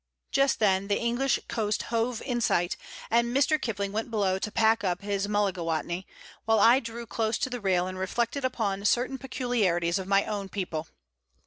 Just 0.31 0.57
then 0.57 0.87
the 0.87 0.97
English 0.99 1.39
coast 1.47 1.83
hove 1.93 2.23
in 2.23 2.41
sight, 2.41 2.75
and 3.11 3.37
Mr. 3.37 3.61
Kipling 3.61 3.91
went 3.91 4.09
below 4.09 4.39
to 4.39 4.51
pack 4.51 4.83
up 4.83 5.03
his 5.03 5.27
mullagatawny, 5.27 6.07
while 6.45 6.59
I 6.59 6.79
drew 6.79 7.05
close 7.05 7.37
to 7.37 7.51
the 7.51 7.61
rail 7.61 7.85
and 7.85 7.99
reflected 7.99 8.43
upon 8.43 8.83
certain 8.85 9.19
peculiarities 9.19 9.99
of 9.99 10.07
my 10.07 10.25
own 10.25 10.49
people. 10.49 10.87